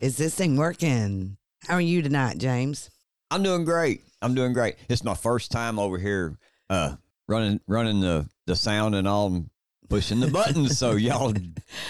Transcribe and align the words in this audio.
Is 0.00 0.16
this 0.16 0.34
thing 0.34 0.56
working? 0.56 1.36
How 1.66 1.74
are 1.74 1.80
you 1.80 2.02
tonight, 2.02 2.38
James? 2.38 2.90
I'm 3.30 3.42
doing 3.42 3.64
great. 3.64 4.02
I'm 4.22 4.34
doing 4.34 4.52
great. 4.52 4.76
It's 4.88 5.04
my 5.04 5.14
first 5.14 5.50
time 5.50 5.78
over 5.78 5.98
here 5.98 6.36
uh, 6.68 6.96
running 7.28 7.60
running 7.66 8.00
the, 8.00 8.28
the 8.46 8.56
sound 8.56 8.94
and 8.94 9.06
all 9.06 9.26
and 9.28 9.50
pushing 9.88 10.20
the 10.20 10.28
buttons. 10.28 10.78
so 10.78 10.92
y'all 10.96 11.34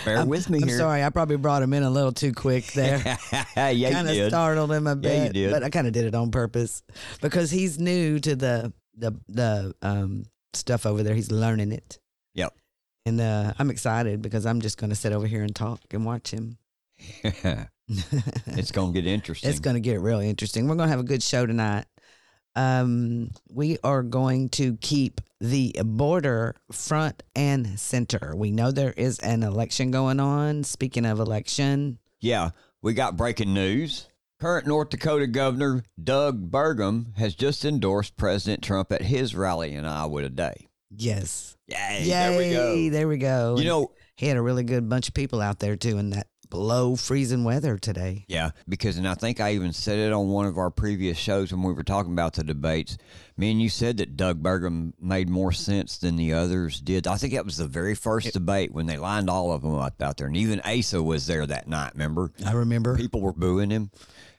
bear 0.04 0.24
with 0.24 0.50
me 0.50 0.58
I'm 0.62 0.68
here. 0.68 0.78
sorry, 0.78 1.02
I 1.04 1.10
probably 1.10 1.36
brought 1.36 1.62
him 1.62 1.72
in 1.72 1.82
a 1.82 1.90
little 1.90 2.12
too 2.12 2.32
quick 2.32 2.66
there. 2.72 3.16
yeah, 3.56 3.70
you 3.70 3.90
kind 3.90 4.08
of 4.08 4.28
startled 4.28 4.72
him 4.72 4.86
a 4.86 4.96
bit, 4.96 5.12
Yeah, 5.16 5.24
you 5.24 5.32
did. 5.32 5.50
but 5.52 5.62
I 5.62 5.70
kind 5.70 5.86
of 5.86 5.92
did 5.92 6.04
it 6.04 6.14
on 6.14 6.30
purpose 6.30 6.82
because 7.20 7.50
he's 7.50 7.78
new 7.78 8.18
to 8.20 8.34
the 8.36 8.72
the 8.96 9.12
the 9.28 9.74
um 9.82 10.24
stuff 10.52 10.84
over 10.84 11.02
there. 11.02 11.14
He's 11.14 11.30
learning 11.30 11.72
it, 11.72 11.98
Yep. 12.34 12.54
and 13.06 13.20
uh, 13.20 13.52
I'm 13.58 13.70
excited 13.70 14.20
because 14.20 14.46
I'm 14.46 14.60
just 14.60 14.78
going 14.78 14.90
to 14.90 14.96
sit 14.96 15.12
over 15.12 15.26
here 15.28 15.42
and 15.42 15.54
talk 15.54 15.80
and 15.92 16.04
watch 16.04 16.32
him. 16.32 16.58
it's 18.46 18.70
gonna 18.70 18.92
get 18.92 19.06
interesting. 19.06 19.50
It's 19.50 19.60
going 19.60 19.74
to 19.74 19.80
get 19.80 20.00
real 20.00 20.20
interesting. 20.20 20.68
We're 20.68 20.76
going 20.76 20.88
to 20.88 20.90
have 20.92 21.00
a 21.00 21.04
good 21.04 21.22
show 21.22 21.44
tonight. 21.46 21.86
Um, 22.56 23.30
we 23.52 23.78
are 23.84 24.02
going 24.02 24.48
to 24.50 24.76
keep 24.78 25.20
the 25.40 25.74
border 25.84 26.56
front 26.72 27.22
and 27.36 27.78
center. 27.78 28.34
We 28.36 28.50
know 28.50 28.70
there 28.72 28.92
is 28.96 29.18
an 29.20 29.42
election 29.42 29.90
going 29.90 30.20
on. 30.20 30.64
Speaking 30.64 31.06
of 31.06 31.20
election, 31.20 31.98
Yeah, 32.20 32.50
we 32.82 32.92
got 32.94 33.16
breaking 33.16 33.54
news. 33.54 34.08
Current 34.40 34.66
North 34.66 34.88
Dakota 34.90 35.26
Governor 35.26 35.84
Doug 36.02 36.50
Burgum 36.50 37.16
has 37.18 37.34
just 37.34 37.64
endorsed 37.64 38.16
President 38.16 38.62
Trump 38.64 38.90
at 38.90 39.02
his 39.02 39.34
rally 39.34 39.74
in 39.74 39.84
Iowa 39.84 40.22
today. 40.22 40.66
yes, 40.90 41.56
Yay! 41.68 42.02
yay, 42.04 42.08
there 42.08 42.38
we 42.38 42.50
go. 42.50 42.90
there 42.90 43.08
we 43.08 43.18
go. 43.18 43.56
You 43.58 43.64
know, 43.64 43.92
he 44.16 44.26
had 44.26 44.36
a 44.36 44.42
really 44.42 44.64
good 44.64 44.88
bunch 44.88 45.08
of 45.08 45.14
people 45.14 45.40
out 45.40 45.60
there 45.60 45.76
too 45.76 45.98
in 45.98 46.10
that 46.10 46.26
below 46.50 46.96
freezing 46.96 47.44
weather 47.44 47.78
today. 47.78 48.24
yeah, 48.28 48.50
because 48.68 48.98
and 48.98 49.08
I 49.08 49.14
think 49.14 49.40
I 49.40 49.54
even 49.54 49.72
said 49.72 49.98
it 49.98 50.12
on 50.12 50.28
one 50.28 50.46
of 50.46 50.58
our 50.58 50.70
previous 50.70 51.16
shows 51.16 51.52
when 51.52 51.62
we 51.62 51.72
were 51.72 51.82
talking 51.84 52.12
about 52.12 52.34
the 52.34 52.44
debates. 52.44 52.98
Me 53.36 53.50
and 53.50 53.62
you 53.62 53.68
said 53.70 53.96
that 53.98 54.16
Doug 54.16 54.42
Burgum 54.42 54.92
made 55.00 55.28
more 55.30 55.52
sense 55.52 55.96
than 55.96 56.16
the 56.16 56.34
others 56.34 56.80
did. 56.80 57.06
I 57.06 57.16
think 57.16 57.32
that 57.32 57.44
was 57.46 57.56
the 57.56 57.66
very 57.66 57.94
first 57.94 58.32
debate 58.34 58.72
when 58.72 58.86
they 58.86 58.98
lined 58.98 59.30
all 59.30 59.52
of 59.52 59.62
them 59.62 59.76
up 59.76 60.02
out 60.02 60.16
there, 60.18 60.26
and 60.26 60.36
even 60.36 60.60
Asa 60.60 61.02
was 61.02 61.26
there 61.26 61.46
that 61.46 61.68
night. 61.68 61.92
Remember? 61.94 62.32
I 62.44 62.52
remember. 62.52 62.96
people 62.96 63.20
were 63.22 63.32
booing 63.32 63.70
him. 63.70 63.90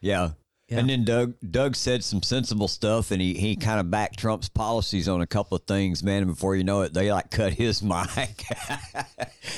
Yeah. 0.01 0.31
Yeah. 0.71 0.79
And 0.79 0.89
then 0.89 1.03
Doug 1.03 1.33
Doug 1.51 1.75
said 1.75 2.01
some 2.01 2.23
sensible 2.23 2.69
stuff 2.69 3.11
and 3.11 3.21
he, 3.21 3.33
he 3.33 3.57
kind 3.57 3.79
of 3.79 3.91
backed 3.91 4.17
Trump's 4.17 4.47
policies 4.47 5.09
on 5.09 5.19
a 5.19 5.27
couple 5.27 5.57
of 5.57 5.63
things, 5.63 6.01
man. 6.01 6.23
And 6.23 6.31
before 6.31 6.55
you 6.55 6.63
know 6.63 6.81
it, 6.83 6.93
they 6.93 7.11
like 7.11 7.29
cut 7.29 7.51
his 7.51 7.83
mic. 7.83 8.45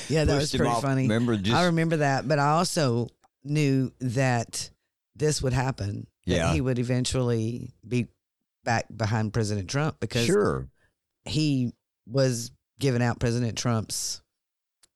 Yeah, 0.10 0.26
that 0.26 0.36
was 0.36 0.50
pretty 0.56 0.72
off. 0.72 0.82
funny. 0.82 1.04
Remember 1.04 1.38
just 1.38 1.56
I 1.56 1.66
remember 1.66 1.98
that, 1.98 2.28
but 2.28 2.40
I 2.40 2.50
also 2.54 3.10
knew 3.44 3.92
that 4.00 4.72
this 5.16 5.42
would 5.44 5.54
happen. 5.54 6.08
that 6.26 6.34
Yeah. 6.34 6.52
he 6.54 6.62
would 6.62 6.80
eventually 6.80 7.72
be 7.88 8.08
back 8.64 8.86
behind 8.96 9.34
President 9.34 9.70
Trump 9.70 10.00
because 10.00 10.26
sure. 10.26 10.68
he 11.26 11.74
was 12.08 12.50
giving 12.80 13.04
out 13.04 13.20
President 13.20 13.56
Trump's, 13.56 14.23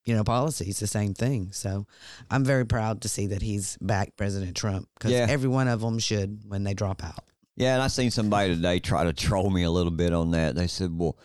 you 0.07 0.15
know, 0.15 0.23
policies, 0.23 0.79
the 0.79 0.87
same 0.87 1.13
thing. 1.13 1.51
So 1.51 1.85
I'm 2.31 2.43
very 2.45 2.65
proud 2.65 3.01
to 3.01 3.09
see 3.09 3.27
that 3.27 3.41
he's 3.41 3.77
backed 3.81 4.15
President 4.17 4.55
Trump 4.55 4.87
because 4.97 5.11
Yeah. 5.11 5.27
every 5.29 5.49
one 5.49 5.67
of 5.67 5.81
them 5.81 5.99
should 5.99 6.41
when 6.47 6.63
they 6.63 6.73
drop 6.73 7.03
out. 7.03 7.25
Yeah, 7.57 7.73
and 7.73 7.83
I 7.83 7.87
seen 7.87 8.09
somebody 8.09 8.55
today 8.55 8.79
try 8.79 9.03
to 9.03 9.11
troll 9.13 9.49
me 9.49 9.63
a 9.63 9.71
little 9.71 9.91
bit 9.91 10.13
on 10.13 10.31
that. 10.31 10.55
They 10.55 10.67
said, 10.67 10.97
"Well, 10.97 11.17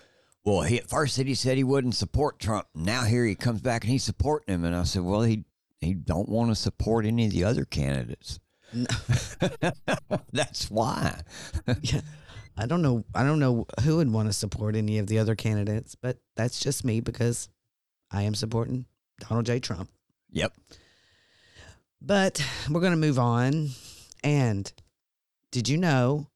well, 0.44 0.62
he 0.62 0.78
at 0.78 0.88
first 0.88 1.14
said 1.14 1.26
he 1.26 1.34
said 1.34 1.56
he 1.58 1.64
wouldn't 1.64 1.94
support 1.94 2.38
Trump. 2.40 2.66
Now 2.74 3.04
here 3.04 3.24
he 3.24 3.34
comes 3.36 3.60
back 3.60 3.84
and 3.84 3.90
he's 3.92 4.02
supporting 4.04 4.52
him." 4.54 4.64
And 4.64 4.74
I 4.74 4.82
said, 4.84 5.02
"Well, 5.02 5.22
he 5.22 5.44
he 5.80 5.94
don't 5.94 6.28
want 6.28 6.50
to 6.50 6.54
support 6.56 7.04
any 7.06 7.26
of 7.26 7.32
the 7.32 7.44
other 7.44 7.64
candidates. 7.64 8.40
That's 10.32 10.70
why." 10.70 11.20
I 12.56 12.66
don't 12.66 12.82
know. 12.82 13.04
I 13.14 13.24
don't 13.24 13.38
know 13.38 13.66
who 13.82 13.96
would 13.96 14.12
want 14.12 14.28
to 14.28 14.32
support 14.32 14.76
any 14.76 14.98
of 14.98 15.06
the 15.06 15.18
other 15.18 15.34
candidates, 15.34 15.94
but 15.94 16.18
that's 16.36 16.60
just 16.60 16.84
me 16.84 17.00
because 17.00 17.48
I 18.12 18.22
am 18.22 18.34
supporting 18.34 18.86
Donald 19.20 19.46
J. 19.46 19.60
Trump. 19.60 19.90
Yep. 20.30 20.52
But 22.00 22.44
we're 22.70 22.80
going 22.80 22.92
to 22.92 22.96
move 22.96 23.18
on. 23.18 23.70
And 24.24 24.70
did 25.50 25.68
you 25.68 25.78
know 25.78 26.26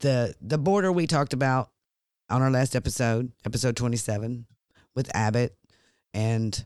the 0.00 0.34
the 0.40 0.58
border 0.58 0.90
we 0.92 1.06
talked 1.06 1.32
about 1.32 1.70
on 2.28 2.42
our 2.42 2.50
last 2.50 2.74
episode, 2.74 3.32
episode 3.44 3.76
27, 3.76 4.46
with 4.94 5.14
Abbott 5.14 5.56
and 6.14 6.64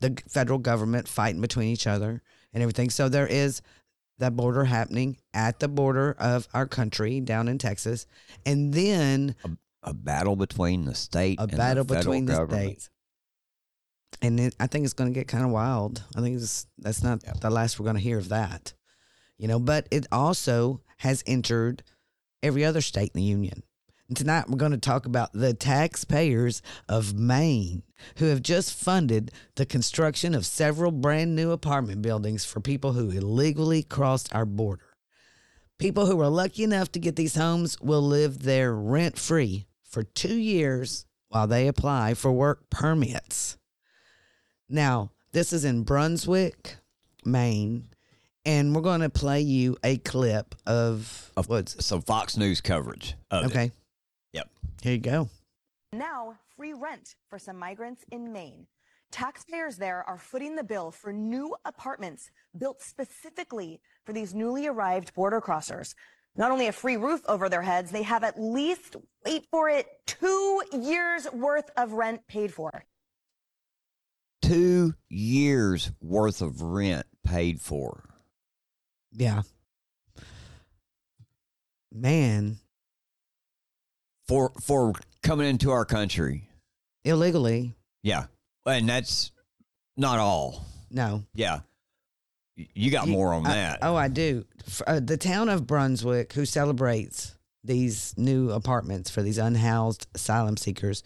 the 0.00 0.20
federal 0.28 0.58
government 0.58 1.08
fighting 1.08 1.40
between 1.40 1.68
each 1.68 1.86
other 1.86 2.22
and 2.52 2.62
everything. 2.62 2.90
So 2.90 3.08
there 3.08 3.26
is 3.26 3.62
that 4.18 4.36
border 4.36 4.64
happening 4.64 5.16
at 5.32 5.60
the 5.60 5.68
border 5.68 6.14
of 6.18 6.48
our 6.52 6.66
country 6.66 7.20
down 7.20 7.48
in 7.48 7.58
Texas. 7.58 8.06
And 8.44 8.72
then 8.72 9.34
a 9.82 9.94
battle 9.94 10.36
between 10.36 10.84
the 10.84 10.94
state 10.94 11.38
a 11.38 11.42
and 11.42 11.56
battle 11.56 11.84
the 11.84 11.94
federal 11.94 12.12
between 12.12 12.26
the 12.26 12.32
government. 12.32 12.62
states. 12.62 12.90
And 14.20 14.38
it, 14.38 14.54
I 14.60 14.66
think 14.66 14.84
it's 14.84 14.94
going 14.94 15.12
to 15.12 15.18
get 15.18 15.28
kind 15.28 15.44
of 15.44 15.50
wild. 15.50 16.02
I 16.16 16.20
think 16.20 16.36
it's, 16.36 16.66
that's 16.78 17.02
not 17.02 17.22
the 17.40 17.50
last 17.50 17.78
we're 17.78 17.84
going 17.84 17.96
to 17.96 18.02
hear 18.02 18.18
of 18.18 18.28
that, 18.28 18.74
you 19.38 19.48
know. 19.48 19.58
But 19.58 19.88
it 19.90 20.06
also 20.12 20.80
has 20.98 21.24
entered 21.26 21.82
every 22.42 22.64
other 22.64 22.80
state 22.80 23.12
in 23.14 23.20
the 23.20 23.26
union. 23.26 23.62
And 24.08 24.16
tonight 24.16 24.48
we're 24.48 24.56
going 24.56 24.72
to 24.72 24.78
talk 24.78 25.06
about 25.06 25.32
the 25.32 25.54
taxpayers 25.54 26.60
of 26.88 27.14
Maine 27.14 27.82
who 28.18 28.26
have 28.26 28.42
just 28.42 28.74
funded 28.74 29.30
the 29.56 29.64
construction 29.64 30.34
of 30.34 30.44
several 30.44 30.90
brand 30.90 31.34
new 31.34 31.50
apartment 31.50 32.02
buildings 32.02 32.44
for 32.44 32.60
people 32.60 32.92
who 32.92 33.10
illegally 33.10 33.82
crossed 33.82 34.34
our 34.34 34.44
border. 34.44 34.84
People 35.78 36.06
who 36.06 36.16
were 36.16 36.28
lucky 36.28 36.62
enough 36.62 36.92
to 36.92 37.00
get 37.00 37.16
these 37.16 37.36
homes 37.36 37.80
will 37.80 38.02
live 38.02 38.42
there 38.42 38.74
rent 38.74 39.18
free 39.18 39.66
for 39.82 40.02
two 40.02 40.34
years 40.34 41.06
while 41.28 41.46
they 41.46 41.66
apply 41.66 42.14
for 42.14 42.30
work 42.30 42.68
permits. 42.70 43.56
Now, 44.68 45.10
this 45.32 45.52
is 45.52 45.64
in 45.64 45.82
Brunswick, 45.82 46.76
Maine, 47.24 47.88
and 48.44 48.74
we're 48.74 48.82
going 48.82 49.00
to 49.00 49.10
play 49.10 49.40
you 49.40 49.76
a 49.84 49.98
clip 49.98 50.54
of, 50.66 51.30
Of- 51.36 51.48
what's 51.48 51.84
Some 51.84 52.02
Fox 52.02 52.36
News 52.36 52.60
coverage. 52.60 53.14
Of 53.30 53.44
it. 53.44 53.46
okay. 53.46 53.70
Yep. 54.32 54.48
Here 54.82 54.92
you 54.92 54.98
go. 54.98 55.28
Now, 55.92 56.36
free 56.56 56.72
rent 56.72 57.16
for 57.28 57.38
some 57.38 57.58
migrants 57.58 58.04
in 58.10 58.32
Maine. 58.32 58.66
Taxpayers 59.10 59.76
there 59.76 60.02
are 60.08 60.16
footing 60.16 60.56
the 60.56 60.64
bill 60.64 60.90
for 60.90 61.12
new 61.12 61.54
apartments 61.66 62.30
built 62.56 62.80
specifically 62.80 63.78
for 64.06 64.14
these 64.14 64.32
newly 64.34 64.66
arrived 64.66 65.12
border 65.12 65.40
crossers. 65.40 65.94
Not 66.34 66.50
only 66.50 66.66
a 66.68 66.72
free 66.72 66.96
roof 66.96 67.20
over 67.28 67.50
their 67.50 67.60
heads, 67.60 67.90
they 67.90 68.02
have 68.04 68.24
at 68.24 68.40
least, 68.40 68.96
wait 69.26 69.44
for 69.50 69.68
it, 69.68 69.86
two 70.06 70.62
years 70.72 71.30
worth 71.30 71.68
of 71.76 71.92
rent 71.92 72.26
paid 72.26 72.54
for. 72.54 72.86
Two 74.42 74.94
years 75.08 75.90
worth 76.00 76.42
of 76.42 76.60
rent 76.62 77.06
paid 77.24 77.60
for. 77.60 78.02
Yeah. 79.12 79.42
Man, 81.92 82.58
For 84.26 84.52
for 84.60 84.94
coming 85.22 85.46
into 85.48 85.70
our 85.70 85.84
country. 85.84 86.48
illegally, 87.04 87.74
Yeah. 88.02 88.26
And 88.64 88.88
that's 88.88 89.30
not 89.96 90.18
all. 90.18 90.64
no. 90.90 91.24
Yeah. 91.34 91.60
You 92.56 92.90
got 92.90 93.06
You- 93.06 93.12
more 93.12 93.32
on 93.34 93.46
I- 93.46 93.54
that. 93.54 93.78
oh, 93.82 93.94
I 93.96 94.08
do. 94.08 94.46
Uh, 94.86 95.00
the 95.00 95.16
town 95.16 95.48
of 95.48 95.66
Brunswick, 95.66 96.32
who 96.34 96.44
celebrates 96.46 97.34
these 97.64 98.14
new 98.16 98.50
apartments 98.50 99.10
for 99.10 99.22
these 99.22 99.38
unhoused 99.38 100.06
asylum 100.14 100.56
seekers, 100.56 101.02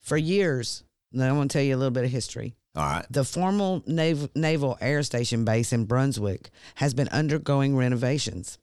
for 0.00 0.16
years. 0.16 0.82
Now, 1.12 1.28
I 1.28 1.32
want 1.32 1.50
to 1.50 1.58
tell 1.58 1.64
you 1.64 1.76
a 1.76 1.78
little 1.78 1.90
bit 1.90 2.04
of 2.04 2.10
history. 2.10 2.54
all 2.74 2.84
right. 2.84 3.06
The 3.10 3.24
formal 3.24 3.82
Naval, 3.86 4.30
Naval 4.34 4.78
Air 4.80 5.02
Station 5.02 5.44
base 5.44 5.72
in 5.72 5.84
Brunswick 5.84 6.50
has 6.76 6.94
been 6.94 7.08
undergoing 7.08 7.76
renovations. 7.76 8.58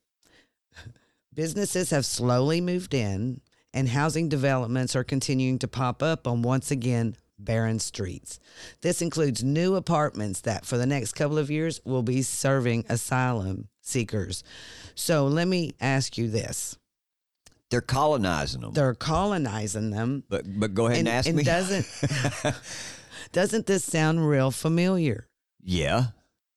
Businesses 1.33 1.91
have 1.91 2.05
slowly 2.05 2.59
moved 2.59 2.93
in, 2.93 3.41
and 3.71 3.87
housing 3.87 4.29
developments 4.29 4.95
are 4.95 5.03
continuing 5.03 5.59
to 5.59 5.67
pop 5.67 6.01
up 6.01 6.27
on 6.27 6.41
once 6.41 6.71
again 6.71 7.15
barren 7.37 7.79
streets. 7.79 8.39
This 8.81 9.01
includes 9.01 9.43
new 9.43 9.75
apartments 9.75 10.41
that, 10.41 10.65
for 10.65 10.77
the 10.77 10.87
next 10.87 11.13
couple 11.13 11.37
of 11.37 11.51
years, 11.51 11.79
will 11.85 12.03
be 12.03 12.23
serving 12.23 12.85
asylum 12.89 13.69
seekers. 13.81 14.43
So 14.95 15.27
let 15.27 15.47
me 15.47 15.73
ask 15.79 16.17
you 16.17 16.29
this: 16.29 16.78
They're 17.69 17.81
colonizing 17.81 18.61
them. 18.61 18.73
They're 18.73 18.95
colonizing 18.95 19.91
them, 19.91 20.23
but 20.27 20.43
but 20.59 20.73
go 20.73 20.87
ahead 20.87 20.99
and, 20.99 21.07
and, 21.07 21.17
ask 21.17 21.27
and 21.27 21.37
me. 21.37 21.43
doesn't 21.43 21.85
doesn't 23.31 23.65
this 23.65 23.83
sound 23.83 24.27
real 24.27 24.51
familiar? 24.51 25.27
yeah. 25.63 26.07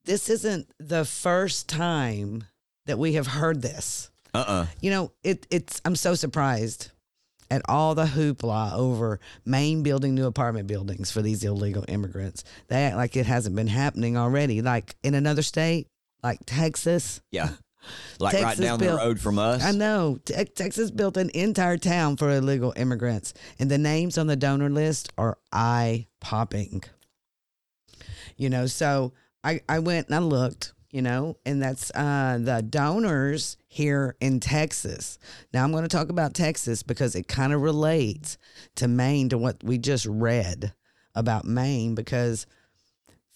this 0.05 0.29
isn't 0.31 0.69
the 0.79 1.05
first 1.05 1.69
time 1.69 2.45
that 2.87 2.99
we 2.99 3.13
have 3.15 3.27
heard 3.29 3.63
this. 3.63 4.11
Uh 4.35 4.45
uh 4.47 4.67
You 4.81 4.91
know, 4.91 5.13
it 5.23 5.47
it's 5.51 5.81
I'm 5.85 5.97
so 5.97 6.15
surprised 6.15 6.91
at 7.51 7.63
all 7.69 7.95
the 7.95 8.07
hoopla 8.07 8.73
over 8.73 9.21
Maine 9.45 9.83
building 9.83 10.15
new 10.15 10.27
apartment 10.27 10.67
buildings 10.67 11.11
for 11.11 11.21
these 11.21 11.45
illegal 11.45 11.85
immigrants. 11.89 12.45
They 12.69 12.85
act 12.85 12.97
like 12.97 13.15
it 13.17 13.27
hasn't 13.27 13.55
been 13.55 13.67
happening 13.67 14.17
already. 14.17 14.63
Like 14.63 14.97
in 15.03 15.15
another 15.15 15.43
state, 15.43 15.87
like 16.23 16.39
Texas. 16.47 17.21
Yeah. 17.31 17.51
Like 18.19 18.35
right 18.35 18.57
down 18.57 18.79
built- 18.79 18.93
the 18.93 19.05
road 19.05 19.21
from 19.21 19.39
us. 19.39 19.63
I 19.65 19.73
know. 19.73 20.19
Te- 20.25 20.45
Texas 20.45 20.91
built 20.91 21.17
an 21.17 21.31
entire 21.35 21.77
town 21.77 22.17
for 22.17 22.31
illegal 22.31 22.73
immigrants, 22.77 23.35
and 23.59 23.71
the 23.71 23.79
names 23.79 24.19
on 24.19 24.27
the 24.27 24.37
donor 24.37 24.71
list 24.71 25.13
are 25.19 25.39
eye 25.53 26.07
popping. 26.21 26.85
You 28.37 28.51
know, 28.51 28.67
so 28.67 29.13
I, 29.45 29.61
I 29.69 29.81
went 29.81 30.07
and 30.07 30.17
I 30.17 30.19
looked, 30.19 30.73
you 30.91 31.03
know, 31.03 31.37
and 31.45 31.63
that's 31.63 31.91
uh, 31.95 32.39
the 32.41 32.63
donors 32.63 33.57
here 33.69 34.17
in 34.21 34.41
Texas. 34.41 35.19
Now 35.53 35.65
I'm 35.65 35.73
going 35.73 35.85
to 35.85 35.89
talk 35.89 36.09
about 36.09 36.35
Texas 36.35 36.83
because 36.83 37.15
it 37.15 37.29
kind 37.29 37.53
of 37.53 37.61
relates 37.61 38.39
to 38.77 38.89
Maine 38.89 39.29
to 39.31 39.39
what 39.39 39.63
we 39.63 39.79
just 39.79 40.07
read 40.07 40.75
about 41.15 41.45
Maine 41.45 41.95
because 41.95 42.47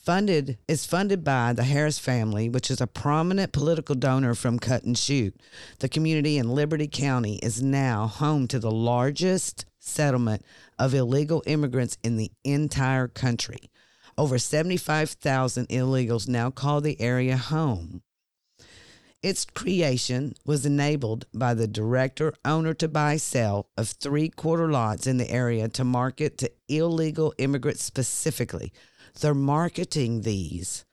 funded 0.07 0.57
is 0.69 0.87
funded 0.87 1.25
by 1.25 1.53
the 1.53 1.65
Harris 1.65 1.99
family, 1.99 2.49
which 2.49 2.71
is 2.71 2.81
a 2.81 2.87
prominent 2.87 3.53
political 3.53 3.97
donor 3.97 4.37
from 4.37 4.61
Cut 4.61 4.85
and 4.85 4.97
Shoot. 4.97 5.35
The 5.81 5.89
community 5.89 6.39
in 6.39 6.55
Liberty 6.55 6.87
County 6.87 7.41
is 7.43 7.61
now 7.61 8.07
home 8.07 8.47
to 8.49 8.61
the 8.61 8.71
largest 8.71 9.67
settlement 9.81 10.45
of 10.79 10.95
illegal 10.95 11.43
immigrants 11.45 11.99
in 12.05 12.17
the 12.17 12.31
entire 12.45 13.09
country. 13.09 13.69
Over 14.17 14.39
75,000 14.39 15.69
illegals 15.71 16.29
now 16.29 16.51
call 16.51 16.81
the 16.81 17.01
area 17.01 17.37
home. 17.37 18.03
Its 19.25 19.45
creation 19.45 20.35
was 20.45 20.65
enabled 20.65 21.27
by 21.35 21.53
the 21.53 21.67
director 21.67 22.33
owner 22.45 22.75
to 22.75 22.87
buy 22.87 23.17
sell 23.17 23.71
of 23.77 23.89
three 23.89 24.29
quarter 24.29 24.71
lots 24.71 25.09
in 25.09 25.17
the 25.17 25.29
area 25.29 25.69
to 25.69 25.83
market 25.83 26.39
to 26.39 26.53
illegal 26.69 27.35
immigrants 27.39 27.83
specifically. 27.83 28.73
They're 29.21 29.35
marketing 29.35 30.23
these 30.23 30.85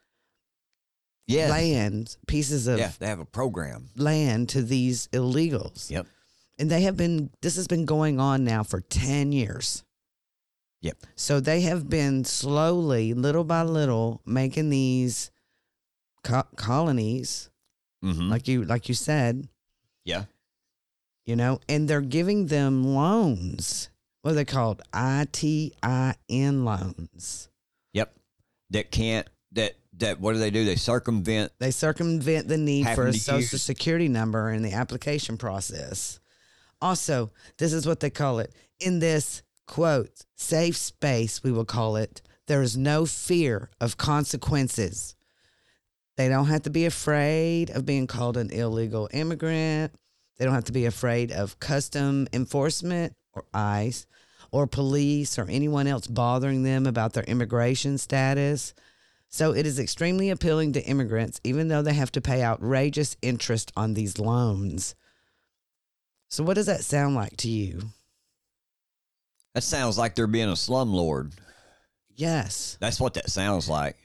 yes. 1.28 1.50
land 1.50 2.18
pieces 2.28 2.68
of 2.68 2.80
Yeah, 2.80 2.92
they 3.00 3.08
have 3.08 3.20
a 3.20 3.26
program. 3.26 3.90
land 3.96 4.50
to 4.50 4.62
these 4.62 5.08
illegals. 5.08 5.90
Yep. 5.92 6.08
And 6.60 6.70
they 6.70 6.82
have 6.82 6.96
been 6.98 7.30
this 7.42 7.56
has 7.56 7.68
been 7.68 7.86
going 7.86 8.20
on 8.20 8.44
now 8.44 8.64
for 8.64 8.82
10 8.82 9.32
years. 9.32 9.84
Yep. 10.82 10.98
So 11.16 11.40
they 11.40 11.62
have 11.62 11.90
been 11.90 12.26
slowly, 12.26 13.14
little 13.14 13.44
by 13.46 13.64
little, 13.64 14.22
making 14.26 14.70
these 14.70 15.32
co- 16.24 16.48
colonies, 16.56 17.50
Mm-hmm. 18.04 18.30
like 18.30 18.50
you 18.50 18.66
like 18.66 18.90
you 18.90 18.96
said, 18.96 19.48
yeah. 20.04 20.26
you 21.26 21.38
know, 21.38 21.62
and 21.70 21.88
they're 21.88 22.02
giving 22.02 22.48
them 22.48 22.84
loans. 22.84 23.90
What 24.24 24.32
are 24.32 24.36
they 24.36 24.44
called? 24.44 24.82
ITIN 24.94 26.66
loans. 26.66 27.48
That 28.74 28.92
can't. 28.92 29.28
That 29.54 29.74
that. 30.00 30.20
What 30.20 30.34
do 30.34 30.40
they 30.40 30.52
do? 30.52 30.66
They 30.66 30.76
circumvent. 30.76 31.52
They 31.60 31.72
circumvent 31.72 32.48
the 32.48 32.58
need 32.58 32.88
for 32.90 33.08
a 33.08 33.14
social 33.14 33.40
use- 33.40 33.62
security 33.62 34.10
number 34.10 34.52
in 34.52 34.62
the 34.62 34.74
application 34.74 35.38
process. 35.38 36.20
Also, 36.82 37.32
this 37.58 37.72
is 37.72 37.88
what 37.88 38.02
they 38.02 38.10
call 38.10 38.40
it. 38.40 38.54
In 38.80 39.00
this 39.00 39.42
quote, 39.68 40.26
safe 40.36 40.76
space, 40.76 41.42
we 41.44 41.52
will 41.52 41.66
call 41.66 41.96
it, 41.96 42.22
there 42.48 42.62
is 42.62 42.76
no 42.76 43.06
fear 43.06 43.70
of 43.80 43.96
consequences. 43.96 45.16
They 46.18 46.28
don't 46.28 46.48
have 46.48 46.64
to 46.64 46.70
be 46.70 46.86
afraid 46.86 47.70
of 47.70 47.86
being 47.86 48.08
called 48.08 48.36
an 48.38 48.50
illegal 48.52 49.10
immigrant. 49.14 49.94
They 50.38 50.46
don't 50.46 50.54
have 50.54 50.66
to 50.66 50.74
be 50.74 50.86
afraid 50.86 51.32
of 51.32 51.60
custom 51.60 52.28
enforcement 52.34 53.16
or 53.34 53.46
ICE 53.54 54.06
or 54.54 54.68
police 54.68 55.40
or 55.40 55.50
anyone 55.50 55.88
else 55.88 56.06
bothering 56.06 56.62
them 56.62 56.86
about 56.86 57.14
their 57.14 57.24
immigration 57.24 57.98
status. 57.98 58.76
So 59.28 59.52
it 59.52 59.66
is 59.66 59.80
extremely 59.80 60.30
appealing 60.30 60.74
to 60.74 60.86
immigrants, 60.86 61.42
even 61.44 61.68
though 61.68 61.82
they 61.82 61.96
have 61.96 62.12
to 62.12 62.22
pay 62.22 62.44
outrageous 62.44 63.18
interest 63.24 63.72
on 63.76 63.96
these 63.96 64.20
loans. 64.20 64.94
So, 66.30 66.44
what 66.44 66.54
does 66.54 66.68
that 66.68 66.84
sound 66.84 67.16
like 67.16 67.36
to 67.38 67.50
you? 67.50 67.82
That 69.56 69.64
sounds 69.64 69.98
like 69.98 70.14
they're 70.14 70.28
being 70.28 70.50
a 70.50 70.54
slumlord. 70.54 71.32
Yes. 72.16 72.78
That's 72.80 73.00
what 73.00 73.16
that 73.16 73.32
sounds 73.32 73.68
like. 73.68 73.98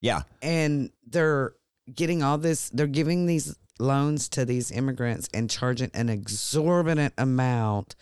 Yeah. 0.00 0.22
And 0.42 0.90
they're 1.08 1.54
getting 1.92 2.22
all 2.22 2.38
this, 2.38 2.70
they're 2.70 2.86
giving 2.86 3.26
these 3.26 3.56
loans 3.80 4.28
to 4.30 4.44
these 4.44 4.70
immigrants 4.70 5.28
and 5.34 5.50
charging 5.50 5.90
an 5.92 6.08
exorbitant 6.08 7.14
amount. 7.18 7.96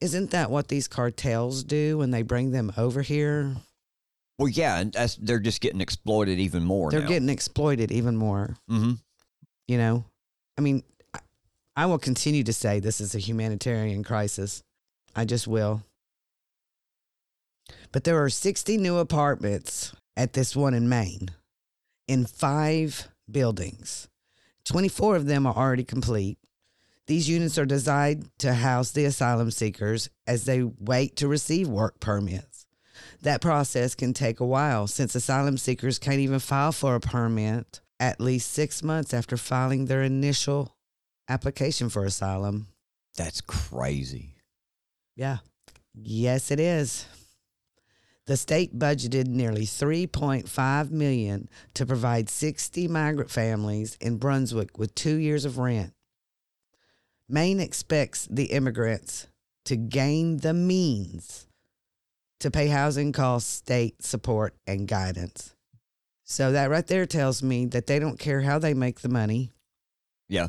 Isn't 0.00 0.30
that 0.30 0.50
what 0.50 0.68
these 0.68 0.86
cartels 0.88 1.64
do 1.64 1.98
when 1.98 2.10
they 2.10 2.22
bring 2.22 2.52
them 2.52 2.72
over 2.76 3.02
here? 3.02 3.56
Well, 4.38 4.48
yeah, 4.48 4.78
and 4.78 4.92
that's 4.92 5.16
they're 5.16 5.40
just 5.40 5.60
getting 5.60 5.80
exploited 5.80 6.38
even 6.38 6.62
more. 6.62 6.90
They're 6.90 7.00
now. 7.00 7.08
getting 7.08 7.28
exploited 7.28 7.90
even 7.90 8.16
more. 8.16 8.56
Mm-hmm. 8.70 8.92
You 9.66 9.78
know, 9.78 10.04
I 10.56 10.60
mean, 10.60 10.84
I- 11.12 11.18
I 11.76 11.86
will 11.86 11.98
continue 11.98 12.44
to 12.44 12.52
say 12.52 12.78
this 12.78 13.00
is 13.00 13.14
a 13.14 13.18
humanitarian 13.18 14.04
crisis. 14.04 14.62
I 15.16 15.24
just 15.24 15.48
will. 15.48 15.82
But 17.90 18.04
there 18.04 18.22
are 18.22 18.30
60 18.30 18.76
new 18.76 18.98
apartments 18.98 19.92
at 20.16 20.32
this 20.34 20.54
one 20.54 20.74
in 20.74 20.88
Maine 20.88 21.30
in 22.06 22.26
five 22.26 23.08
buildings. 23.30 24.08
24 24.64 25.16
of 25.16 25.26
them 25.26 25.46
are 25.46 25.56
already 25.56 25.84
complete. 25.84 26.38
These 27.08 27.28
units 27.28 27.56
are 27.56 27.64
designed 27.64 28.28
to 28.38 28.52
house 28.52 28.90
the 28.90 29.06
asylum 29.06 29.50
seekers 29.50 30.10
as 30.26 30.44
they 30.44 30.62
wait 30.62 31.16
to 31.16 31.26
receive 31.26 31.66
work 31.66 32.00
permits. 32.00 32.66
That 33.22 33.40
process 33.40 33.94
can 33.94 34.12
take 34.12 34.40
a 34.40 34.46
while 34.46 34.86
since 34.86 35.14
asylum 35.14 35.56
seekers 35.56 35.98
can't 35.98 36.18
even 36.18 36.38
file 36.38 36.70
for 36.70 36.94
a 36.94 37.00
permit 37.00 37.80
at 37.98 38.20
least 38.20 38.52
six 38.52 38.82
months 38.82 39.14
after 39.14 39.38
filing 39.38 39.86
their 39.86 40.02
initial 40.02 40.76
application 41.30 41.88
for 41.88 42.04
asylum. 42.04 42.68
That's 43.16 43.40
crazy. 43.40 44.34
Yeah. 45.16 45.38
Yes, 45.94 46.50
it 46.50 46.60
is. 46.60 47.06
The 48.26 48.36
state 48.36 48.78
budgeted 48.78 49.26
nearly 49.28 49.64
3.5 49.64 50.90
million 50.90 51.48
to 51.72 51.86
provide 51.86 52.28
60 52.28 52.86
migrant 52.86 53.30
families 53.30 53.96
in 53.98 54.18
Brunswick 54.18 54.78
with 54.78 54.94
2 54.94 55.16
years 55.16 55.46
of 55.46 55.56
rent. 55.56 55.94
Maine 57.28 57.60
expects 57.60 58.26
the 58.30 58.44
immigrants 58.46 59.26
to 59.66 59.76
gain 59.76 60.38
the 60.38 60.54
means 60.54 61.46
to 62.40 62.50
pay 62.50 62.68
housing 62.68 63.12
costs, 63.12 63.52
state 63.52 64.02
support 64.02 64.54
and 64.66 64.88
guidance. 64.88 65.54
So 66.24 66.52
that 66.52 66.70
right 66.70 66.86
there 66.86 67.06
tells 67.06 67.42
me 67.42 67.66
that 67.66 67.86
they 67.86 67.98
don't 67.98 68.18
care 68.18 68.42
how 68.42 68.58
they 68.58 68.74
make 68.74 69.00
the 69.00 69.08
money. 69.08 69.50
Yeah, 70.28 70.48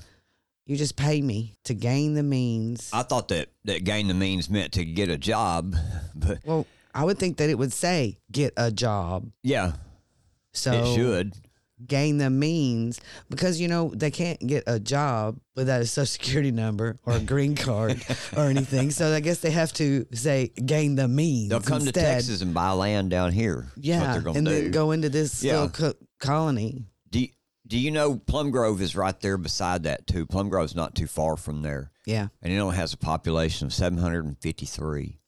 You 0.66 0.76
just 0.78 0.96
pay 0.98 1.22
me 1.22 1.56
to 1.64 1.74
gain 1.74 2.14
the 2.14 2.24
means. 2.24 2.90
I 2.94 3.04
thought 3.04 3.30
that 3.30 3.50
that 3.66 3.84
gain 3.86 4.08
the 4.08 4.14
means 4.14 4.50
meant 4.50 4.74
to 4.74 4.86
get 4.86 5.10
a 5.10 5.18
job, 5.18 5.76
but 6.16 6.40
Well, 6.46 6.66
I 6.94 7.04
would 7.06 7.18
think 7.18 7.38
that 7.38 7.50
it 7.50 7.58
would 7.58 7.74
say 7.74 8.20
get 8.32 8.54
a 8.58 8.72
job. 8.72 9.32
yeah, 9.44 9.74
So 10.54 10.72
it 10.74 10.96
should. 10.96 11.34
Gain 11.88 12.18
the 12.18 12.30
means 12.30 13.00
because 13.30 13.60
you 13.62 13.68
know 13.68 13.92
they 13.96 14.12
can't 14.12 14.40
get 14.46 14.64
a 14.68 14.80
job 14.80 15.40
without 15.56 15.82
a 15.82 15.86
social 15.86 16.06
security 16.06 16.52
number 16.52 17.00
or 17.06 17.14
a 17.14 17.20
green 17.20 17.56
card 17.56 18.04
or 18.36 18.46
anything. 18.46 18.92
So 18.92 19.14
I 19.14 19.20
guess 19.22 19.40
they 19.40 19.52
have 19.52 19.72
to 19.74 20.06
say 20.14 20.48
gain 20.66 20.96
the 20.96 21.08
means. 21.08 21.50
They'll 21.50 21.62
come 21.62 21.86
to. 21.86 21.92
Texas 21.92 22.42
and 22.42 22.54
buy 22.54 22.72
land 22.72 23.10
down 23.10 23.32
here. 23.32 23.68
Yeah, 23.78 24.16
and 24.16 24.46
do. 24.46 24.52
then 24.52 24.72
go 24.72 24.92
into 24.92 25.10
this 25.10 25.44
Yeah. 25.44 25.54
little 25.62 25.70
co- 25.70 25.94
colony. 26.20 26.86
do, 27.10 27.20
you- 27.22 27.30
do 27.68 27.78
you 27.78 27.92
know 27.92 28.16
Plum 28.18 28.52
Grove 28.52 28.82
is 28.82 28.96
right 28.96 29.20
there 29.22 29.38
beside 29.38 29.84
that 29.84 30.08
too? 30.08 30.26
Plum 30.26 30.50
Grove's 30.50 30.76
not 30.76 30.96
too 30.96 31.08
far 31.08 31.38
from 31.38 31.62
there. 31.62 31.92
Yeah, 32.06 32.30
and 32.42 32.52
it 32.52 32.58
only 32.58 32.76
has 32.78 32.94
a 32.94 32.98
population 32.98 33.68
of 33.68 33.74
753. 33.74 35.20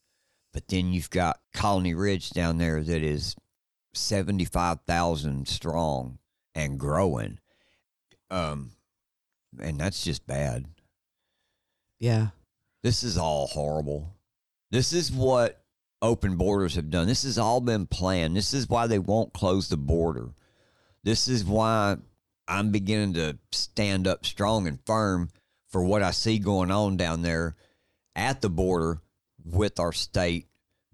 But 0.54 0.68
then 0.68 0.92
you've 0.92 1.10
got 1.10 1.40
Colony 1.54 1.94
Ridge 1.94 2.32
down 2.32 2.58
there 2.58 2.84
that 2.84 3.04
is 3.04 3.36
75,000 3.94 5.48
strong 5.48 6.18
and 6.56 6.80
growing. 6.80 7.40
Um, 8.30 8.72
and 9.60 9.80
that's 9.80 10.04
just 10.04 10.26
bad. 10.26 10.66
yeah, 12.00 12.28
This 12.84 13.04
is 13.04 13.18
all 13.18 13.48
horrible. 13.48 14.16
This 14.72 14.94
is 14.94 15.12
what 15.12 15.62
open 16.02 16.38
borders 16.38 16.76
have 16.76 16.90
done. 16.90 17.08
This 17.08 17.24
has 17.24 17.38
all 17.38 17.62
been 17.62 17.86
planned. 17.86 18.36
This 18.36 18.54
is 18.54 18.70
why 18.70 18.88
they 18.88 19.00
won't 19.00 19.34
close 19.34 19.68
the 19.68 19.78
border. 19.78 20.30
This 21.04 21.28
is 21.28 21.44
why 21.44 21.98
I'm 22.48 22.72
beginning 22.72 23.14
to 23.14 23.38
stand 23.52 24.08
up 24.08 24.26
strong 24.26 24.68
and 24.68 24.80
firm 24.86 25.30
for 25.68 25.84
what 25.84 26.02
I 26.02 26.12
see 26.12 26.40
going 26.40 26.72
on 26.72 26.98
down 26.98 27.22
there 27.22 27.56
at 28.16 28.42
the 28.42 28.50
border 28.50 29.02
with 29.44 29.80
our 29.80 29.92
state 29.92 30.48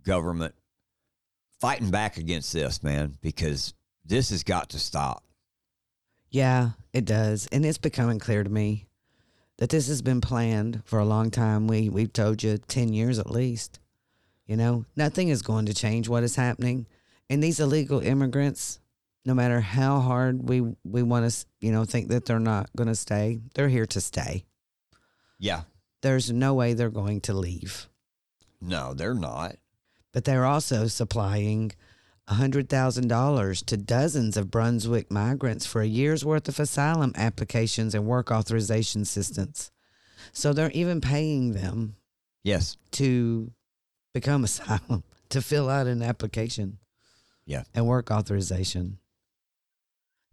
government 0.03 0.55
fighting 1.59 1.89
back 1.91 2.17
against 2.17 2.53
this, 2.53 2.83
man, 2.83 3.17
because 3.21 3.73
this 4.05 4.29
has 4.29 4.43
got 4.43 4.69
to 4.69 4.79
stop. 4.79 5.23
Yeah. 6.29 6.71
It 6.93 7.05
does, 7.05 7.47
and 7.51 7.65
it's 7.65 7.77
becoming 7.77 8.17
clear 8.19 8.43
to 8.43 8.49
me. 8.49 8.87
that 9.57 9.69
this 9.69 9.87
has 9.87 10.01
been 10.01 10.21
planned 10.21 10.81
for 10.85 10.99
a 10.99 11.05
long 11.05 11.31
time. 11.31 11.67
We 11.67 11.89
we've 11.89 12.13
told 12.13 12.43
you 12.43 12.57
ten 12.57 12.93
years 12.93 13.19
at 13.19 13.29
least. 13.31 13.79
You 14.45 14.55
know, 14.55 14.85
nothing 14.95 15.29
is 15.29 15.41
going 15.41 15.65
to 15.65 15.73
change 15.73 16.07
what 16.07 16.23
is 16.23 16.35
happening, 16.35 16.87
and 17.29 17.43
these 17.43 17.59
illegal 17.59 17.99
immigrants, 17.99 18.79
no 19.25 19.33
matter 19.33 19.59
how 19.61 19.99
hard 19.99 20.47
we 20.47 20.61
we 20.83 21.03
want 21.03 21.29
to, 21.29 21.45
you 21.59 21.71
know, 21.71 21.85
think 21.85 22.07
that 22.09 22.25
they're 22.25 22.39
not 22.39 22.69
going 22.75 22.87
to 22.87 22.95
stay, 22.95 23.39
they're 23.55 23.67
here 23.69 23.85
to 23.87 23.99
stay. 24.01 24.45
Yeah. 25.39 25.63
There's 26.01 26.31
no 26.31 26.53
way 26.53 26.73
they're 26.73 26.89
going 26.89 27.21
to 27.21 27.33
leave. 27.33 27.89
No, 28.61 28.93
they're 28.93 29.13
not. 29.15 29.57
But 30.13 30.23
they're 30.25 30.45
also 30.45 30.87
supplying 30.87 31.73
$100,000 32.29 33.65
to 33.65 33.77
dozens 33.77 34.37
of 34.37 34.51
Brunswick 34.51 35.09
migrants 35.11 35.65
for 35.65 35.81
a 35.81 35.87
year's 35.87 36.25
worth 36.25 36.47
of 36.47 36.59
asylum 36.59 37.13
applications 37.15 37.95
and 37.95 38.05
work 38.05 38.31
authorization 38.31 39.01
assistance. 39.01 39.71
So 40.33 40.53
they're 40.53 40.71
even 40.71 41.01
paying 41.01 41.53
them 41.53 41.95
Yes. 42.43 42.77
to 42.91 43.51
become 44.13 44.43
asylum, 44.45 45.03
to 45.29 45.41
fill 45.41 45.69
out 45.69 45.87
an 45.87 46.01
application 46.01 46.79
Yeah. 47.45 47.63
and 47.73 47.87
work 47.87 48.11
authorization. 48.11 48.99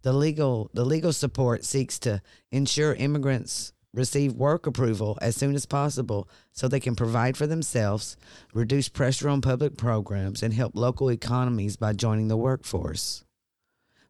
The 0.01 0.13
legal 0.13 0.69
the 0.73 0.85
legal 0.85 1.13
support 1.13 1.63
seeks 1.65 1.97
to 1.99 2.21
ensure 2.51 2.93
immigrants 2.93 3.73
receive 3.95 4.33
work 4.33 4.67
approval 4.67 5.17
as 5.21 5.35
soon 5.35 5.55
as 5.55 5.65
possible 5.65 6.27
so 6.51 6.67
they 6.67 6.79
can 6.79 6.95
provide 6.95 7.37
for 7.37 7.47
themselves, 7.47 8.17
reduce 8.53 8.89
pressure 8.89 9.29
on 9.29 9.41
public 9.41 9.77
programs, 9.77 10.43
and 10.43 10.53
help 10.53 10.75
local 10.75 11.09
economies 11.09 11.77
by 11.77 11.93
joining 11.93 12.27
the 12.27 12.37
workforce. 12.37 13.23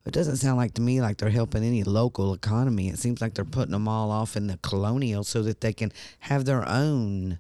It 0.06 0.14
doesn't 0.14 0.38
sound 0.38 0.58
like 0.58 0.74
to 0.76 0.82
me 0.82 1.02
like 1.02 1.18
they're 1.18 1.30
helping 1.30 1.64
any 1.64 1.84
local 1.84 2.34
economy. 2.34 2.90
It 2.90 3.00
seems 3.00 3.22
like 3.22 3.34
they're 3.34 3.46
putting 3.46 3.72
them 3.72 3.88
all 3.88 4.12
off 4.12 4.36
in 4.36 4.48
the 4.48 4.58
colonial 4.58 5.24
so 5.24 5.42
that 5.44 5.62
they 5.62 5.74
can 5.74 5.92
have 6.20 6.46
their 6.46 6.68
own. 6.68 7.40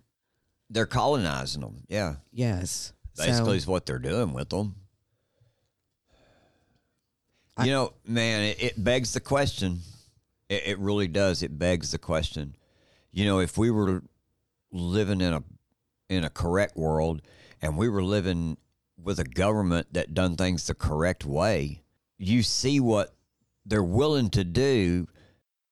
They're 0.69 0.87
colonizing 0.87 1.61
them. 1.61 1.83
Yeah. 1.87 2.15
Yes. 2.31 2.93
Basically, 3.17 3.45
So- 3.45 3.51
is 3.51 3.67
what 3.67 3.85
they're 3.85 3.99
doing 3.99 4.33
with 4.33 4.49
them. 4.49 4.75
I- 7.57 7.65
you 7.65 7.71
know, 7.71 7.93
man, 8.05 8.41
it, 8.43 8.63
it 8.63 8.83
begs 8.83 9.13
the 9.13 9.19
question. 9.19 9.79
It, 10.49 10.63
it 10.67 10.79
really 10.79 11.07
does. 11.07 11.43
It 11.43 11.57
begs 11.57 11.91
the 11.91 11.97
question. 11.97 12.55
You 13.11 13.25
know, 13.25 13.39
if 13.39 13.57
we 13.57 13.71
were 13.71 14.03
living 14.71 15.21
in 15.21 15.33
a 15.33 15.43
in 16.09 16.23
a 16.23 16.29
correct 16.29 16.77
world 16.77 17.21
and 17.61 17.77
we 17.77 17.89
were 17.89 18.03
living 18.03 18.57
with 19.01 19.19
a 19.19 19.23
government 19.23 19.87
that 19.93 20.13
done 20.13 20.35
things 20.35 20.67
the 20.67 20.73
correct 20.73 21.25
way, 21.25 21.81
you 22.17 22.43
see 22.43 22.79
what 22.79 23.15
they're 23.65 23.83
willing 23.83 24.29
to 24.31 24.43
do. 24.43 25.07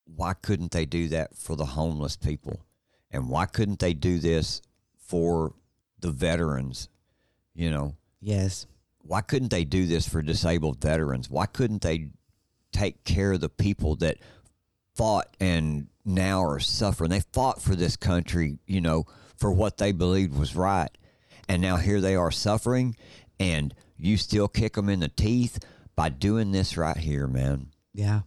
Why 0.06 0.34
couldn't 0.34 0.72
they 0.72 0.86
do 0.86 1.08
that 1.10 1.36
for 1.36 1.56
the 1.56 1.66
homeless 1.66 2.16
people? 2.16 2.66
And 3.12 3.30
why 3.30 3.46
couldn't 3.46 3.80
they 3.80 3.94
do 3.94 4.20
this 4.20 4.62
for 4.98 5.54
the 6.00 6.12
veterans? 6.12 6.90
You 7.54 7.70
know, 7.70 7.96
yes. 8.20 8.66
why 9.02 9.22
couldn't 9.22 9.52
they 9.52 9.64
do 9.64 9.86
this 9.86 10.10
for 10.10 10.22
disabled 10.22 10.82
veterans? 10.82 11.30
Why 11.30 11.46
couldn't 11.46 11.84
they 11.84 12.10
take 12.72 13.04
care 13.04 13.34
of 13.34 13.42
the 13.42 13.50
people 13.50 13.96
that 13.98 14.18
fought 14.96 15.36
and 15.40 15.88
now 16.06 16.44
are 16.44 16.60
suffering? 16.60 17.10
They 17.10 17.22
fought 17.32 17.62
for 17.62 17.76
this 17.76 17.96
country, 17.96 18.60
you 18.68 18.82
know, 18.82 19.06
for 19.38 19.52
what 19.52 19.78
they 19.78 19.92
believed 19.92 20.38
was 20.38 20.56
right. 20.56 20.90
And 21.50 21.62
now 21.62 21.78
here 21.78 22.00
they 22.00 22.16
are 22.16 22.32
suffering, 22.32 22.96
and 23.40 23.74
you 23.98 24.16
still 24.18 24.48
kick 24.48 24.74
them 24.74 24.88
in 24.90 25.02
the 25.02 25.10
teeth 25.10 25.60
by 25.96 26.10
doing 26.10 26.52
this 26.52 26.78
right 26.78 26.98
here, 26.98 27.28
man. 27.28 27.68
Yeah. 27.94 28.22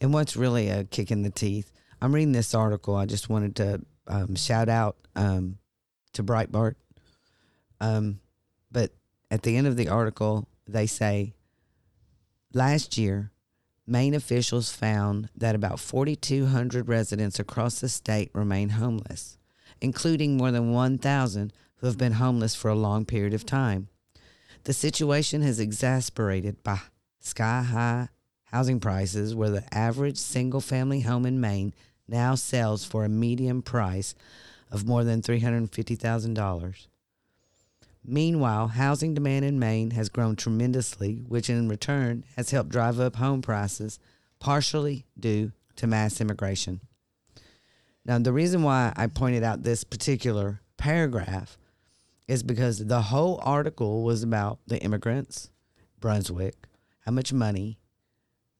And 0.00 0.12
what's 0.12 0.36
really 0.36 0.68
a 0.68 0.84
kick 0.84 1.10
in 1.10 1.22
the 1.22 1.30
teeth, 1.30 1.72
I'm 2.00 2.14
reading 2.14 2.32
this 2.32 2.54
article. 2.54 2.94
I 2.94 3.06
just 3.06 3.28
wanted 3.28 3.56
to 3.56 3.80
um, 4.06 4.36
shout 4.36 4.68
out 4.68 4.96
um, 5.16 5.58
to 6.12 6.22
Breitbart. 6.22 6.74
Um, 7.80 8.20
but 8.70 8.92
at 9.30 9.42
the 9.42 9.56
end 9.56 9.66
of 9.66 9.76
the 9.76 9.88
article, 9.88 10.46
they 10.68 10.86
say 10.86 11.34
last 12.54 12.96
year, 12.96 13.31
Maine 13.86 14.14
officials 14.14 14.70
found 14.70 15.28
that 15.36 15.54
about 15.54 15.80
4,200 15.80 16.88
residents 16.88 17.38
across 17.38 17.80
the 17.80 17.88
state 17.88 18.30
remain 18.32 18.70
homeless, 18.70 19.38
including 19.80 20.36
more 20.36 20.52
than 20.52 20.72
1,000 20.72 21.52
who 21.76 21.86
have 21.86 21.98
been 21.98 22.12
homeless 22.12 22.54
for 22.54 22.68
a 22.68 22.76
long 22.76 23.04
period 23.04 23.34
of 23.34 23.44
time. 23.44 23.88
The 24.64 24.72
situation 24.72 25.42
has 25.42 25.58
exasperated 25.58 26.62
by 26.62 26.80
sky 27.18 27.62
high 27.62 28.08
housing 28.52 28.78
prices, 28.78 29.34
where 29.34 29.50
the 29.50 29.74
average 29.74 30.18
single 30.18 30.60
family 30.60 31.00
home 31.00 31.26
in 31.26 31.40
Maine 31.40 31.74
now 32.06 32.34
sells 32.34 32.84
for 32.84 33.04
a 33.04 33.08
median 33.08 33.62
price 33.62 34.14
of 34.70 34.86
more 34.86 35.04
than 35.04 35.22
$350,000. 35.22 36.86
Meanwhile, 38.04 38.68
housing 38.68 39.14
demand 39.14 39.44
in 39.44 39.58
Maine 39.58 39.92
has 39.92 40.08
grown 40.08 40.34
tremendously, 40.34 41.22
which 41.28 41.48
in 41.48 41.68
return 41.68 42.24
has 42.36 42.50
helped 42.50 42.70
drive 42.70 42.98
up 42.98 43.16
home 43.16 43.42
prices, 43.42 43.98
partially 44.40 45.06
due 45.18 45.52
to 45.76 45.86
mass 45.86 46.20
immigration. 46.20 46.80
Now, 48.04 48.18
the 48.18 48.32
reason 48.32 48.62
why 48.62 48.92
I 48.96 49.06
pointed 49.06 49.44
out 49.44 49.62
this 49.62 49.84
particular 49.84 50.60
paragraph 50.76 51.56
is 52.26 52.42
because 52.42 52.84
the 52.84 53.02
whole 53.02 53.40
article 53.44 54.02
was 54.02 54.22
about 54.22 54.58
the 54.66 54.80
immigrants, 54.82 55.50
Brunswick, 56.00 56.66
how 57.00 57.12
much 57.12 57.32
money 57.32 57.78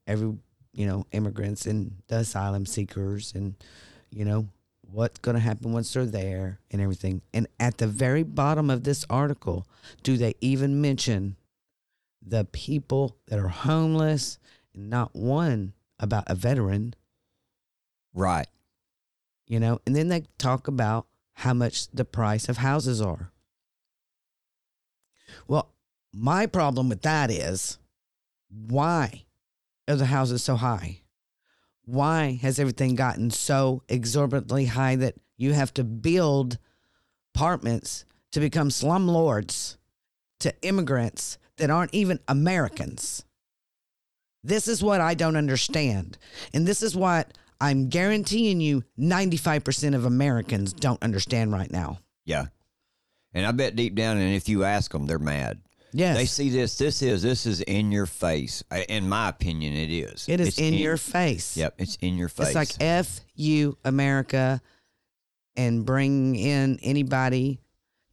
every 0.07 0.35
you 0.73 0.87
know 0.87 1.07
immigrants 1.13 1.67
and 1.67 1.95
the 2.09 2.17
asylum 2.17 2.67
seekers 2.67 3.33
and 3.35 3.55
you 4.11 4.25
know 4.25 4.49
what's 4.93 5.19
going 5.19 5.35
to 5.35 5.41
happen 5.41 5.73
once 5.73 5.93
they're 5.93 6.05
there 6.05 6.61
and 6.71 6.81
everything. 6.81 7.23
And 7.33 7.47
at 7.59 7.79
the 7.79 7.87
very 7.87 8.23
bottom 8.23 8.71
of 8.71 8.85
this 8.85 9.05
article 9.09 9.67
do 10.03 10.17
they 10.17 10.35
even 10.41 10.81
mention 10.81 11.37
the 12.25 12.45
people 12.45 13.17
that 13.27 13.39
are 13.39 13.49
homeless 13.49 14.39
and 14.75 14.89
not 14.91 15.15
one 15.15 15.73
about 15.99 16.25
a 16.27 16.35
veteran? 16.35 16.95
Right. 18.15 18.47
you 19.47 19.59
know 19.59 19.81
and 19.87 19.97
then 19.97 20.09
they 20.09 20.25
talk 20.39 20.69
about 20.69 21.07
how 21.35 21.55
much 21.55 21.89
the 21.89 22.05
price 22.05 22.49
of 22.49 22.59
houses 22.59 23.01
are. 23.01 23.33
Well 25.49 25.73
my 26.13 26.47
problem 26.47 26.89
with 26.89 27.03
that 27.03 27.31
is 27.31 27.79
why 28.51 29.25
are 29.89 29.97
the 29.97 30.07
houses 30.07 30.45
so 30.45 30.57
high 30.57 31.02
why 31.85 32.39
has 32.43 32.59
everything 32.59 32.95
gotten 32.95 33.31
so 33.31 33.83
exorbitantly 33.89 34.67
high 34.67 34.97
that 34.97 35.15
you 35.37 35.53
have 35.53 35.75
to 35.75 35.85
build 35.85 36.59
apartments 37.35 38.05
to 38.33 38.41
become 38.41 38.69
slumlords 38.69 39.77
to 40.41 40.55
immigrants 40.63 41.39
that 41.57 41.71
aren't 41.71 41.95
even 41.95 42.21
Americans? 42.29 43.25
This 44.45 44.67
is 44.69 44.83
what 44.83 45.01
I 45.01 45.15
don't 45.15 45.37
understand. 45.37 46.19
And 46.53 46.67
this 46.67 46.83
is 46.83 46.97
what 46.97 47.37
I'm 47.61 47.89
guaranteeing 47.89 48.61
you 48.61 48.83
95% 48.99 49.95
of 49.95 50.05
Americans 50.05 50.73
don't 50.73 51.03
understand 51.03 51.53
right 51.53 51.71
now. 51.71 52.01
Yeah. 52.25 52.47
And 53.35 53.47
I 53.47 53.53
bet 53.53 53.77
deep 53.77 53.95
down, 53.95 54.19
and 54.19 54.35
if 54.35 54.49
you 54.49 54.65
ask 54.65 54.93
them, 54.93 55.07
they're 55.07 55.19
mad. 55.19 55.61
Yes. 55.93 56.17
They 56.17 56.27
see 56.27 56.49
this. 56.51 56.79
This 56.79 57.03
is 57.03 57.23
this 57.23 57.47
is 57.47 57.61
in 57.63 57.93
your 57.93 58.07
face. 58.07 58.65
I- 58.71 58.83
In 58.89 59.09
my 59.09 59.29
opinion, 59.29 59.75
it 59.75 59.91
is. 59.91 60.27
it 60.29 60.41
is 60.41 60.49
It's 60.49 60.59
in, 60.59 60.75
your 60.75 60.97
face. 60.97 61.57
Yep, 61.57 61.75
it's 61.79 61.97
in 62.01 62.17
your 62.17 62.29
face. 62.29 62.47
It's 62.49 62.55
like 62.55 62.71
F 62.81 63.21
you 63.35 63.77
America 63.85 64.61
and 65.57 65.85
bring 65.85 66.35
in 66.35 66.79
anybody. 66.83 67.61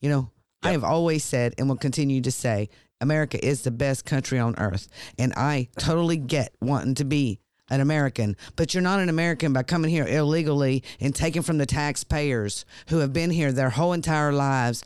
You 0.01 0.09
know, 0.09 0.31
I 0.61 0.71
have 0.71 0.83
always 0.83 1.23
said 1.23 1.53
and 1.57 1.69
will 1.69 1.77
continue 1.77 2.21
to 2.21 2.31
say 2.31 2.69
America 3.01 3.43
is 3.43 3.61
the 3.61 3.71
best 3.71 4.05
country 4.05 4.39
on 4.39 4.55
earth. 4.57 4.87
And 5.17 5.33
I 5.35 5.69
totally 5.77 6.17
get 6.17 6.53
wanting 6.61 6.95
to 6.95 7.05
be 7.05 7.39
an 7.69 7.79
American, 7.81 8.35
but 8.55 8.73
you're 8.73 8.83
not 8.83 8.99
an 8.99 9.09
American 9.09 9.53
by 9.53 9.63
coming 9.63 9.91
here 9.91 10.05
illegally 10.07 10.83
and 10.99 11.15
taking 11.15 11.43
from 11.43 11.59
the 11.59 11.65
taxpayers 11.65 12.65
who 12.89 12.97
have 12.97 13.13
been 13.13 13.29
here 13.29 13.51
their 13.51 13.69
whole 13.69 13.93
entire 13.93 14.33
lives, 14.33 14.83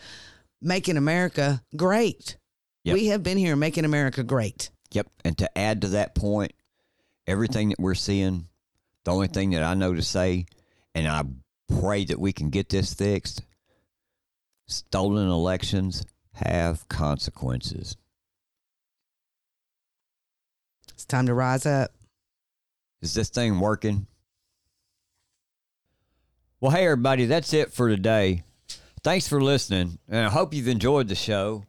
making 0.61 0.97
America 0.97 1.63
great. 1.75 2.37
Yep. 2.83 2.93
We 2.93 3.07
have 3.07 3.23
been 3.23 3.37
here 3.37 3.55
making 3.55 3.85
America 3.85 4.23
great. 4.23 4.69
Yep. 4.91 5.07
And 5.23 5.37
to 5.37 5.57
add 5.57 5.81
to 5.81 5.87
that 5.89 6.15
point, 6.15 6.53
everything 7.25 7.69
that 7.69 7.79
we're 7.79 7.95
seeing, 7.95 8.47
the 9.05 9.11
only 9.11 9.27
thing 9.27 9.51
that 9.51 9.63
I 9.63 9.73
know 9.73 9.93
to 9.93 10.01
say, 10.01 10.45
and 10.93 11.07
I 11.07 11.23
pray 11.79 12.05
that 12.05 12.19
we 12.19 12.33
can 12.33 12.49
get 12.49 12.69
this 12.69 12.93
fixed, 12.93 13.43
stolen 14.67 15.29
elections 15.29 16.05
have 16.33 16.87
consequences. 16.89 17.95
It's 20.93 21.05
time 21.05 21.25
to 21.27 21.33
rise 21.33 21.65
up. 21.65 21.91
Is 23.01 23.13
this 23.13 23.29
thing 23.29 23.59
working? 23.59 24.07
Well, 26.61 26.71
hey, 26.71 26.85
everybody, 26.85 27.25
that's 27.25 27.53
it 27.53 27.73
for 27.73 27.89
today. 27.89 28.43
Thanks 29.03 29.27
for 29.27 29.41
listening, 29.41 29.99
and 30.07 30.25
I 30.25 30.29
hope 30.29 30.53
you've 30.53 30.69
enjoyed 30.69 31.09
the 31.09 31.15
show. 31.15 31.65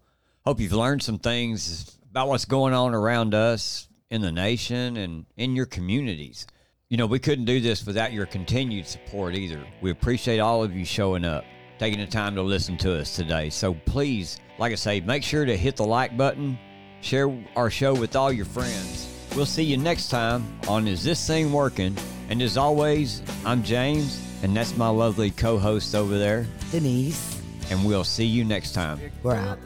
Hope 0.47 0.61
you've 0.61 0.73
learned 0.75 1.03
some 1.03 1.19
things 1.19 1.97
about 2.11 2.29
what's 2.29 2.45
going 2.45 2.75
on 2.75 2.95
around 2.95 3.35
us 3.35 3.89
in 4.11 4.21
the 4.21 4.31
nation 4.31 4.99
and 4.99 5.25
in 5.37 5.57
your 5.57 5.67
communities. 5.67 6.47
you 6.91 6.99
know, 6.99 7.07
we 7.07 7.19
couldn't 7.19 7.47
do 7.47 7.61
this 7.61 7.87
without 7.87 8.13
your 8.13 8.27
continued 8.27 8.87
support 8.87 9.35
either. 9.35 9.65
We 9.81 9.91
appreciate 9.91 10.39
all 10.39 10.63
of 10.63 10.77
you 10.77 10.85
showing 10.85 11.25
up, 11.25 11.45
taking 11.79 11.99
the 11.99 12.07
time 12.07 12.35
to 12.37 12.43
listen 12.43 12.77
to 12.79 12.97
us 13.01 13.17
today. 13.17 13.49
So 13.51 13.73
please, 13.87 14.39
like 14.59 14.71
I 14.71 14.77
say, 14.77 15.01
make 15.01 15.23
sure 15.25 15.47
to 15.47 15.57
hit 15.57 15.77
the 15.77 15.85
like 15.85 16.15
button, 16.17 16.59
share 17.01 17.35
our 17.57 17.71
show 17.71 17.95
with 17.95 18.15
all 18.15 18.31
your 18.31 18.45
friends. 18.45 19.09
We'll 19.35 19.47
see 19.47 19.65
you 19.65 19.79
next 19.79 20.09
time 20.11 20.45
on 20.69 20.87
Is 20.87 21.03
This 21.03 21.27
Thing 21.27 21.51
Working? 21.53 21.97
And 22.29 22.41
as 22.43 22.57
always, 22.59 23.23
I'm 23.47 23.65
James, 23.65 24.21
and 24.43 24.55
that's 24.55 24.77
my 24.77 24.89
lovely 24.89 25.31
co 25.31 25.59
host 25.59 25.95
over 25.95 26.17
there. 26.19 26.47
Denise, 26.71 27.41
And 27.71 27.85
we'll 27.85 28.05
see 28.05 28.27
you 28.27 28.45
next 28.45 28.73
time. 28.73 29.01
we're 29.23 29.35
out. 29.35 29.59